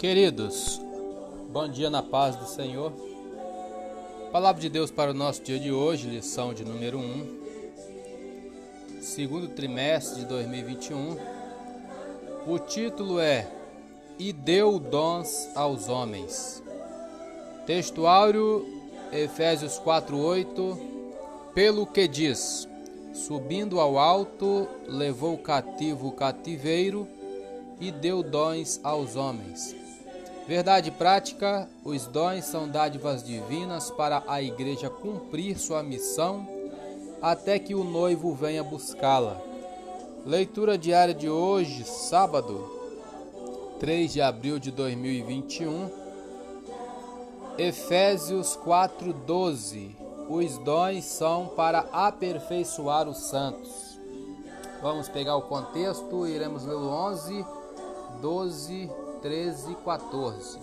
Queridos, 0.00 0.80
bom 1.52 1.68
dia 1.68 1.90
na 1.90 2.02
paz 2.02 2.34
do 2.34 2.46
Senhor. 2.46 2.90
Palavra 4.32 4.58
de 4.58 4.70
Deus 4.70 4.90
para 4.90 5.10
o 5.10 5.14
nosso 5.14 5.42
dia 5.42 5.58
de 5.58 5.70
hoje, 5.70 6.08
lição 6.08 6.54
de 6.54 6.64
número 6.64 6.98
1, 6.98 9.02
segundo 9.02 9.48
trimestre 9.48 10.20
de 10.20 10.26
2021. 10.26 11.18
O 12.46 12.58
título 12.58 13.20
é 13.20 13.46
E 14.18 14.32
deu 14.32 14.78
dons 14.78 15.50
aos 15.54 15.90
homens. 15.90 16.62
Textuário 17.66 18.66
Efésios 19.12 19.78
4:8 19.80 20.78
Pelo 21.52 21.86
que 21.86 22.08
diz: 22.08 22.66
Subindo 23.12 23.78
ao 23.78 23.98
alto, 23.98 24.66
levou 24.88 25.36
cativo 25.36 26.08
o 26.08 26.12
cativeiro 26.12 27.06
e 27.78 27.92
deu 27.92 28.22
dons 28.22 28.80
aos 28.82 29.14
homens. 29.14 29.78
Verdade 30.50 30.90
prática: 30.90 31.68
os 31.84 32.06
dons 32.06 32.44
são 32.44 32.68
dádivas 32.68 33.22
divinas 33.22 33.88
para 33.88 34.24
a 34.26 34.42
igreja 34.42 34.90
cumprir 34.90 35.56
sua 35.56 35.80
missão 35.80 36.44
até 37.22 37.56
que 37.56 37.72
o 37.72 37.84
noivo 37.84 38.34
venha 38.34 38.64
buscá-la. 38.64 39.40
Leitura 40.26 40.76
diária 40.76 41.14
de 41.14 41.30
hoje, 41.30 41.84
sábado, 41.84 42.68
3 43.78 44.12
de 44.12 44.20
abril 44.20 44.58
de 44.58 44.72
2021. 44.72 45.88
Efésios 47.56 48.56
4:12. 48.56 49.94
Os 50.28 50.58
dons 50.58 51.04
são 51.04 51.46
para 51.46 51.86
aperfeiçoar 51.92 53.08
os 53.08 53.18
santos. 53.18 54.00
Vamos 54.82 55.08
pegar 55.08 55.36
o 55.36 55.42
contexto, 55.42 56.26
iremos 56.26 56.64
ler 56.64 56.74
o 56.74 56.88
11, 56.88 57.46
12, 58.20 58.90
13 59.22 59.72
e 59.72 59.74
14. 59.76 60.58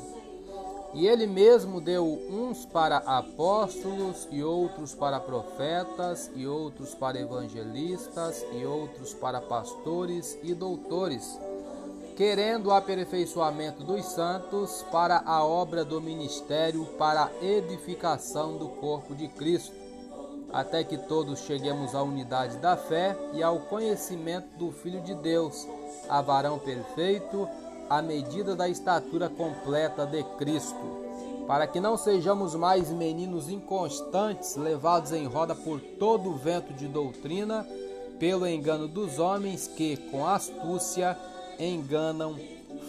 E 0.93 1.05
ele 1.05 1.27
mesmo 1.27 1.81
deu 1.81 2.05
uns 2.29 2.65
para 2.65 2.97
apóstolos, 2.97 4.27
e 4.31 4.41
outros 4.43 4.95
para 4.95 5.19
profetas, 5.19 6.31
e 6.35 6.47
outros 6.47 6.95
para 6.95 7.19
evangelistas, 7.19 8.45
e 8.53 8.65
outros 8.65 9.13
para 9.13 9.41
pastores 9.41 10.37
e 10.41 10.53
doutores, 10.53 11.39
querendo 12.15 12.67
o 12.67 12.73
aperfeiçoamento 12.73 13.83
dos 13.83 14.05
santos 14.05 14.83
para 14.91 15.21
a 15.25 15.45
obra 15.45 15.85
do 15.85 16.01
ministério, 16.01 16.85
para 16.97 17.25
a 17.25 17.45
edificação 17.45 18.57
do 18.57 18.69
corpo 18.69 19.13
de 19.13 19.27
Cristo, 19.27 19.75
até 20.51 20.83
que 20.83 20.97
todos 20.97 21.41
cheguemos 21.41 21.93
à 21.93 22.01
unidade 22.01 22.57
da 22.57 22.77
fé 22.77 23.15
e 23.33 23.43
ao 23.43 23.59
conhecimento 23.59 24.47
do 24.57 24.71
Filho 24.71 25.01
de 25.01 25.13
Deus, 25.13 25.67
a 26.09 26.21
varão 26.21 26.57
perfeito 26.57 27.47
à 27.89 28.01
medida 28.01 28.55
da 28.55 28.67
estatura 28.67 29.29
completa 29.29 30.05
de 30.05 30.23
Cristo, 30.37 31.07
para 31.47 31.65
que 31.65 31.79
não 31.79 31.97
sejamos 31.97 32.55
mais 32.55 32.89
meninos 32.89 33.49
inconstantes, 33.49 34.55
levados 34.55 35.13
em 35.13 35.25
roda 35.25 35.55
por 35.55 35.79
todo 35.79 36.29
o 36.29 36.37
vento 36.37 36.73
de 36.73 36.87
doutrina, 36.87 37.65
pelo 38.19 38.47
engano 38.47 38.87
dos 38.87 39.19
homens 39.19 39.67
que, 39.67 39.95
com 40.11 40.27
astúcia, 40.27 41.17
enganam 41.59 42.35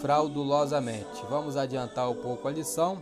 fraudulosamente. 0.01 1.23
Vamos 1.29 1.55
adiantar 1.55 2.09
um 2.09 2.15
pouco 2.15 2.47
a 2.47 2.51
lição. 2.51 2.99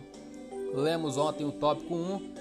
Lemos 0.74 1.16
ontem 1.16 1.44
o 1.44 1.52
tópico 1.52 1.94
1, 1.94 2.34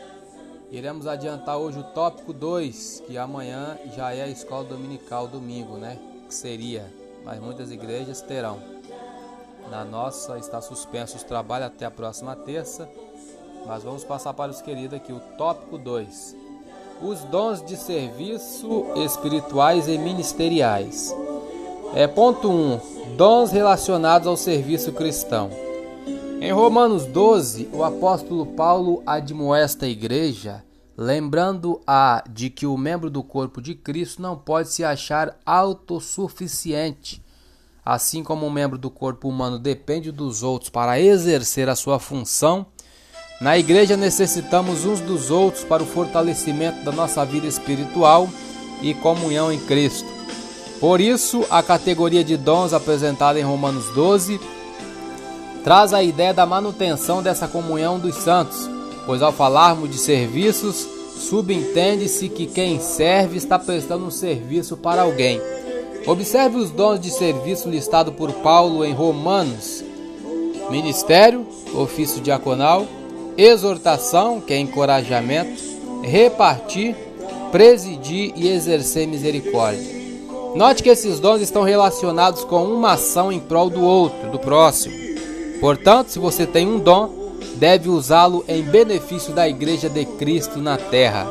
iremos 0.70 1.08
adiantar 1.08 1.58
hoje 1.58 1.80
o 1.80 1.84
tópico 1.84 2.34
2, 2.34 3.04
que 3.08 3.18
amanhã 3.18 3.78
já 3.96 4.14
é 4.14 4.24
a 4.24 4.28
escola 4.28 4.66
dominical, 4.66 5.28
domingo, 5.28 5.78
né? 5.78 5.98
Que 6.28 6.36
seria, 6.36 6.92
mas 7.24 7.40
muitas 7.40 7.72
igrejas 7.72 8.22
terão. 8.22 8.60
Na 9.70 9.84
nossa 9.84 10.38
está 10.38 10.62
suspenso 10.62 11.18
os 11.18 11.24
trabalhos 11.24 11.68
até 11.68 11.86
a 11.86 11.92
próxima 11.92 12.36
terça. 12.36 12.90
Mas 13.66 13.84
vamos 13.84 14.04
passar 14.06 14.34
para 14.34 14.52
os 14.52 14.62
queridos 14.62 14.98
aqui 14.98 15.12
o 15.12 15.20
tópico 15.38 15.78
2. 15.78 16.36
Os 17.02 17.20
dons 17.26 17.64
de 17.64 17.76
serviço 17.76 18.86
espirituais 18.96 19.88
e 19.88 19.98
ministeriais. 19.98 21.14
É 21.94 22.08
ponto 22.08 22.50
1. 22.50 22.52
Um, 22.52 23.16
dons 23.18 23.52
relacionados 23.52 24.28
ao 24.28 24.38
serviço 24.38 24.94
cristão. 24.94 25.50
Em 26.40 26.52
Romanos 26.52 27.06
12, 27.06 27.70
o 27.74 27.84
apóstolo 27.84 28.46
Paulo 28.46 29.04
admoesta 29.06 29.86
a 29.86 29.90
igreja, 29.90 30.64
lembrando-a 30.96 32.24
de 32.30 32.50
que 32.50 32.66
o 32.66 32.78
membro 32.78 33.10
do 33.10 33.24
corpo 33.24 33.62
de 33.62 33.76
Cristo 33.76 34.22
não 34.22 34.38
pode 34.38 34.70
se 34.70 34.84
achar 34.84 35.38
autossuficiente 35.46 37.22
Assim 37.90 38.22
como 38.22 38.46
um 38.46 38.50
membro 38.50 38.78
do 38.78 38.90
corpo 38.90 39.30
humano 39.30 39.58
depende 39.58 40.12
dos 40.12 40.44
outros 40.44 40.70
para 40.70 41.00
exercer 41.00 41.70
a 41.70 41.76
sua 41.76 42.00
função, 42.00 42.66
na 43.40 43.58
igreja 43.58 43.96
necessitamos 43.96 44.84
uns 44.84 45.00
dos 45.00 45.32
outros 45.32 45.64
para 45.64 45.82
o 45.82 45.86
fortalecimento 45.86 46.84
da 46.84 46.92
nossa 46.92 47.24
vida 47.24 47.48
espiritual 47.48 48.28
e 48.82 48.94
comunhão 48.96 49.54
em 49.54 49.60
Cristo. 49.62 50.06
Por 50.82 51.00
isso, 51.00 51.46
a 51.50 51.64
categoria 51.64 52.26
de 52.26 52.36
dons 52.36 52.74
apresentada 52.74 53.40
em 53.40 53.44
Romanos 53.44 53.86
12 53.96 54.38
traz 55.64 55.94
a 55.94 56.04
ideia 56.04 56.34
da 56.34 56.46
manutenção 56.46 57.24
dessa 57.24 57.48
comunhão 57.48 57.98
dos 57.98 58.16
santos, 58.16 58.70
pois 59.06 59.22
ao 59.22 59.32
falarmos 59.32 59.90
de 59.90 59.98
serviços, 59.98 60.86
subentende-se 61.18 62.28
que 62.28 62.48
quem 62.48 62.82
serve 62.82 63.38
está 63.38 63.58
prestando 63.58 64.06
um 64.06 64.12
serviço 64.12 64.76
para 64.76 65.04
alguém. 65.04 65.40
Observe 66.08 66.56
os 66.56 66.72
dons 66.72 67.02
de 67.02 67.12
serviço 67.12 67.70
listado 67.70 68.14
por 68.14 68.32
Paulo 68.32 68.86
em 68.86 68.94
Romanos: 68.94 69.84
ministério, 70.72 71.46
ofício 71.76 72.22
diaconal, 72.22 72.88
exortação, 73.38 74.40
que 74.40 74.54
é 74.54 74.58
encorajamento, 74.58 75.62
repartir, 76.02 76.96
presidir 77.52 78.32
e 78.38 78.48
exercer 78.48 79.06
misericórdia. 79.06 79.98
Note 80.56 80.82
que 80.82 80.90
esses 80.90 81.20
dons 81.20 81.42
estão 81.42 81.64
relacionados 81.64 82.46
com 82.46 82.64
uma 82.64 82.94
ação 82.94 83.30
em 83.30 83.40
prol 83.42 83.70
do 83.70 83.84
outro, 83.84 84.32
do 84.32 84.40
próximo. 84.40 84.96
Portanto, 85.60 86.08
se 86.08 86.20
você 86.20 86.46
tem 86.48 86.66
um 86.66 86.80
dom, 86.80 87.10
deve 87.56 87.90
usá-lo 87.90 88.46
em 88.48 88.64
benefício 88.64 89.34
da 89.34 89.48
Igreja 89.48 89.90
de 89.90 90.06
Cristo 90.06 90.60
na 90.60 90.78
terra. 90.78 91.28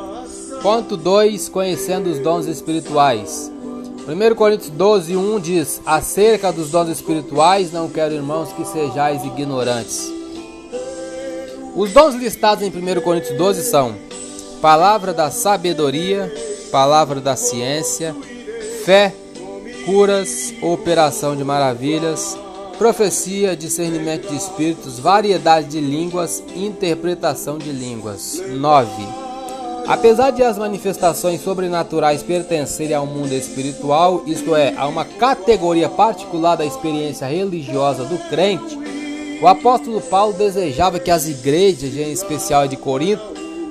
Ponto 0.63 0.99
2: 0.99 1.49
Conhecendo 1.49 2.11
os 2.11 2.19
dons 2.19 2.45
espirituais. 2.45 3.56
1 4.09 4.35
Coríntios 4.37 4.71
12, 4.71 5.17
1 5.17 5.41
diz: 5.41 5.81
Acerca 5.85 6.53
dos 6.53 6.71
dons 6.71 6.89
espirituais, 6.89 7.73
não 7.73 7.89
quero, 7.89 8.15
irmãos, 8.15 8.53
que 8.53 8.65
sejais 8.65 9.25
ignorantes. 9.25 10.13
Os 11.75 11.91
dons 11.91 12.15
listados 12.15 12.63
em 12.63 12.69
1 12.69 13.01
Coríntios 13.01 13.37
12 13.37 13.63
são 13.65 13.97
palavra 14.63 15.13
da 15.13 15.31
sabedoria, 15.31 16.33
palavra 16.71 17.21
da 17.21 17.35
ciência, 17.35 18.15
fé, 18.85 19.13
curas, 19.85 20.55
operação 20.63 21.35
de 21.35 21.43
maravilhas, 21.43 22.39
profecia, 22.79 23.57
discernimento 23.57 24.29
de 24.29 24.37
espíritos, 24.37 25.01
variedade 25.01 25.67
de 25.67 25.81
línguas, 25.81 26.43
interpretação 26.55 27.59
de 27.59 27.73
línguas. 27.73 28.41
9. 28.49 29.26
Apesar 29.89 30.33
de 30.33 30.43
as 30.43 30.59
manifestações 30.59 31.41
sobrenaturais 31.41 32.21
pertencerem 32.21 32.97
ao 32.97 33.07
mundo 33.07 33.33
espiritual, 33.33 34.25
isto 34.27 34.57
é, 34.57 34.75
a 34.77 34.89
uma 34.89 35.05
categoria 35.05 35.89
particular 35.89 36.57
da 36.57 36.67
experiência 36.67 37.25
religiosa 37.29 38.05
do 38.05 38.19
crente, 38.29 38.77
o 39.41 39.47
apóstolo 39.47 40.01
Paulo 40.01 40.33
desejava 40.33 40.99
que 40.99 41.11
as 41.11 41.29
igrejas, 41.29 41.95
em 41.95 42.11
especial 42.11 42.67
de 42.67 42.77
Corinto, 42.77 43.23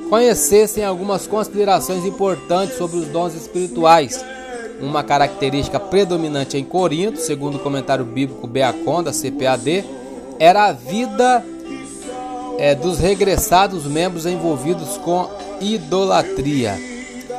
conhecessem 0.10 0.86
algumas 0.86 1.28
considerações 1.28 2.06
importantes 2.06 2.78
sobre 2.78 2.98
os 2.98 3.08
dons 3.08 3.34
espirituais. 3.34 4.24
Uma 4.80 5.04
característica 5.04 5.80
predominante 5.82 6.58
em 6.58 6.64
Corinto, 6.64 7.20
segundo 7.20 7.56
o 7.56 7.60
comentário 7.60 8.06
bíblico 8.06 8.48
Beacon 8.48 9.04
da 9.04 9.12
CPAD, 9.12 9.84
era 10.40 10.68
a 10.68 10.72
vida 10.72 11.44
é, 12.58 12.74
dos 12.74 13.00
regressados 13.00 13.86
membros 13.86 14.26
envolvidos 14.26 14.98
com 14.98 15.30
idolatria. 15.62 16.78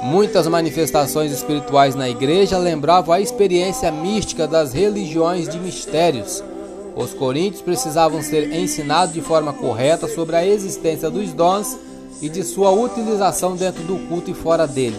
Muitas 0.03 0.47
manifestações 0.47 1.33
espirituais 1.33 1.95
na 1.95 2.09
igreja 2.09 2.59
lembravam 2.59 3.15
a 3.15 3.21
experiência 3.21 3.91
mística 3.91 4.47
das 4.47 4.73
religiões 4.73 5.49
de 5.49 5.59
mistérios. 5.59 6.43
Os 6.95 7.13
coríntios 7.13 7.63
precisavam 7.63 8.23
ser 8.23 8.53
ensinados 8.53 9.15
de 9.15 9.21
forma 9.21 9.53
correta 9.53 10.07
sobre 10.09 10.37
a 10.37 10.47
existência 10.47 11.11
dos 11.11 11.33
dons 11.33 11.77
e 12.23 12.29
de 12.29 12.43
sua 12.43 12.71
utilização 12.71 13.57
dentro 13.57 13.83
do 13.83 13.99
culto 14.09 14.31
e 14.31 14.35
fora 14.35 14.67
dele. 14.67 14.99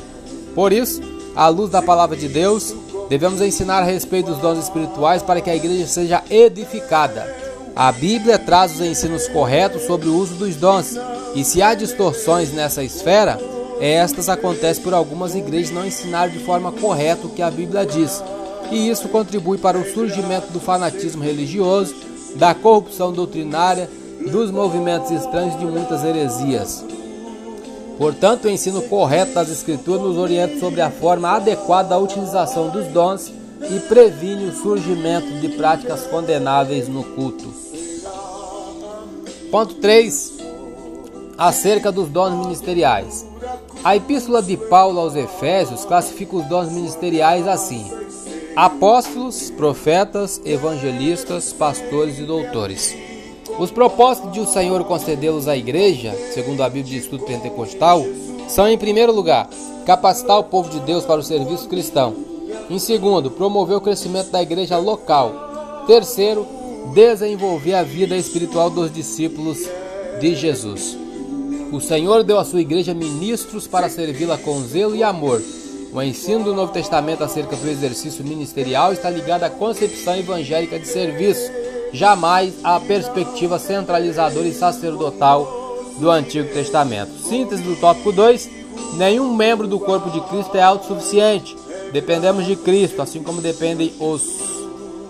Por 0.53 0.71
isso, 0.71 1.01
à 1.35 1.47
luz 1.47 1.69
da 1.69 1.81
palavra 1.81 2.15
de 2.15 2.27
Deus, 2.27 2.73
devemos 3.09 3.41
ensinar 3.41 3.79
a 3.79 3.85
respeito 3.85 4.31
dos 4.31 4.39
dons 4.39 4.59
espirituais 4.59 5.23
para 5.23 5.41
que 5.41 5.49
a 5.49 5.55
igreja 5.55 5.87
seja 5.87 6.23
edificada. 6.29 7.46
A 7.79 7.91
Bíblia 7.91 8.39
traz 8.39 8.73
os 8.73 8.81
ensinos 8.81 9.27
corretos 9.27 9.83
sobre 9.83 10.07
o 10.09 10.17
uso 10.17 10.33
dos 10.33 10.55
dons 10.55 10.97
e 11.35 11.43
se 11.43 11.61
há 11.61 11.75
distorções 11.75 12.51
nessa 12.51 12.83
esfera, 12.83 13.39
estas 13.79 14.29
acontecem 14.29 14.83
por 14.83 14.95
algumas 14.95 15.35
igrejas 15.35 15.69
não 15.69 15.85
ensinarem 15.85 16.35
de 16.35 16.43
forma 16.43 16.71
correta 16.71 17.27
o 17.27 17.29
que 17.29 17.43
a 17.43 17.51
Bíblia 17.51 17.85
diz. 17.85 18.23
E 18.71 18.89
isso 18.89 19.07
contribui 19.09 19.59
para 19.59 19.77
o 19.77 19.85
surgimento 19.93 20.51
do 20.51 20.59
fanatismo 20.59 21.23
religioso 21.23 21.93
da 22.33 22.55
corrupção 22.55 23.13
doutrinária, 23.13 23.87
dos 24.31 24.49
movimentos 24.49 25.11
estranhos 25.11 25.53
e 25.53 25.59
de 25.59 25.65
muitas 25.65 26.03
heresias. 26.03 26.83
Portanto, 27.95 28.45
o 28.45 28.49
ensino 28.49 28.81
correto 28.81 29.35
das 29.35 29.51
Escrituras 29.51 30.01
nos 30.01 30.17
orienta 30.17 30.59
sobre 30.59 30.81
a 30.81 30.89
forma 30.89 31.29
adequada 31.29 31.89
da 31.89 31.99
utilização 31.99 32.69
dos 32.69 32.87
dons 32.87 33.31
e 33.69 33.79
previne 33.81 34.45
o 34.45 34.55
surgimento 34.55 35.27
de 35.39 35.49
práticas 35.49 36.07
condenáveis 36.07 36.87
no 36.87 37.03
culto. 37.03 37.66
Ponto 39.51 39.75
3. 39.75 40.33
Acerca 41.37 41.89
dos 41.89 42.09
dons 42.09 42.33
ministeriais. 42.33 43.25
A 43.81 43.95
epístola 43.95 44.41
de 44.41 44.57
Paulo 44.57 44.99
aos 44.99 45.15
Efésios 45.15 45.85
classifica 45.85 46.35
os 46.35 46.45
dons 46.47 46.69
ministeriais 46.69 47.47
assim: 47.47 47.89
apóstolos, 48.55 49.49
profetas, 49.51 50.41
evangelistas, 50.43 51.53
pastores 51.53 52.19
e 52.19 52.23
doutores. 52.23 52.93
Os 53.57 53.71
propósitos 53.71 54.33
de 54.33 54.41
o 54.41 54.45
Senhor 54.45 54.83
concedê-los 54.83 55.47
à 55.47 55.55
igreja, 55.55 56.13
segundo 56.33 56.61
a 56.61 56.69
Bíblia 56.69 56.95
de 56.95 56.97
Estudo 56.97 57.23
Pentecostal, 57.23 58.03
são, 58.49 58.67
em 58.67 58.77
primeiro 58.77 59.13
lugar, 59.13 59.49
capacitar 59.85 60.37
o 60.37 60.43
povo 60.43 60.69
de 60.69 60.81
Deus 60.81 61.05
para 61.05 61.21
o 61.21 61.23
serviço 61.23 61.69
cristão. 61.69 62.13
Em 62.69 62.79
segundo, 62.79 63.31
promover 63.31 63.77
o 63.77 63.81
crescimento 63.81 64.29
da 64.29 64.41
igreja 64.41 64.77
local. 64.77 65.85
Terceiro, 65.87 66.45
desenvolver 66.93 67.73
a 67.73 67.83
vida 67.83 68.15
espiritual 68.15 68.69
dos 68.69 68.91
discípulos 68.91 69.59
de 70.19 70.35
Jesus. 70.35 70.97
O 71.71 71.81
Senhor 71.81 72.23
deu 72.23 72.39
à 72.39 72.45
sua 72.45 72.61
igreja 72.61 72.93
ministros 72.93 73.67
para 73.67 73.89
servi-la 73.89 74.37
com 74.37 74.61
zelo 74.63 74.95
e 74.95 75.03
amor. 75.03 75.41
O 75.93 76.01
ensino 76.01 76.43
do 76.43 76.53
Novo 76.53 76.71
Testamento 76.71 77.23
acerca 77.23 77.55
do 77.55 77.69
exercício 77.69 78.23
ministerial 78.23 78.93
está 78.93 79.09
ligado 79.09 79.43
à 79.43 79.49
concepção 79.49 80.15
evangélica 80.17 80.79
de 80.79 80.87
serviço, 80.87 81.51
jamais 81.91 82.53
à 82.63 82.79
perspectiva 82.79 83.59
centralizadora 83.59 84.47
e 84.47 84.53
sacerdotal 84.53 85.67
do 85.99 86.09
Antigo 86.09 86.47
Testamento. 86.53 87.11
Síntese 87.19 87.63
do 87.63 87.75
tópico 87.75 88.11
2: 88.11 88.49
Nenhum 88.97 89.35
membro 89.35 89.67
do 89.67 89.79
corpo 89.79 90.09
de 90.09 90.21
Cristo 90.21 90.55
é 90.55 90.61
autossuficiente. 90.61 91.55
Dependemos 91.91 92.45
de 92.45 92.55
Cristo, 92.55 93.01
assim 93.01 93.23
como 93.23 93.41
dependem 93.41 93.93
os 93.99 94.46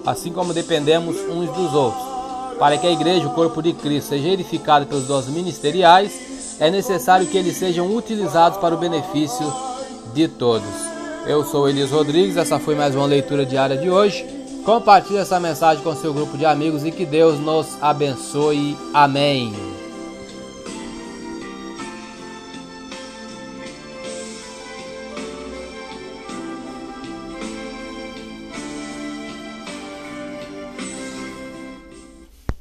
assim 0.07 0.31
como 0.31 0.53
dependemos 0.53 1.17
uns 1.29 1.51
dos 1.51 1.73
outros. 1.73 2.01
Para 2.57 2.77
que 2.77 2.87
a 2.87 2.91
igreja, 2.91 3.27
o 3.27 3.33
corpo 3.33 3.61
de 3.61 3.73
Cristo, 3.73 4.09
seja 4.09 4.29
edificada 4.29 4.85
pelos 4.85 5.05
dons 5.05 5.27
ministeriais, 5.27 6.57
é 6.59 6.71
necessário 6.71 7.27
que 7.27 7.37
eles 7.37 7.57
sejam 7.57 7.93
utilizados 7.93 8.57
para 8.57 8.73
o 8.73 8.77
benefício 8.77 9.53
de 10.13 10.27
todos. 10.29 10.67
Eu 11.27 11.43
sou 11.43 11.67
Elias 11.67 11.91
Rodrigues, 11.91 12.37
essa 12.37 12.57
foi 12.57 12.73
mais 12.73 12.95
uma 12.95 13.05
leitura 13.05 13.45
diária 13.45 13.77
de 13.77 13.89
hoje. 13.89 14.25
Compartilhe 14.65 15.19
essa 15.19 15.39
mensagem 15.39 15.83
com 15.83 15.93
seu 15.95 16.13
grupo 16.13 16.37
de 16.37 16.45
amigos 16.45 16.85
e 16.85 16.91
que 16.91 17.05
Deus 17.05 17.37
nos 17.39 17.67
abençoe. 17.81 18.77
Amém. 18.93 19.53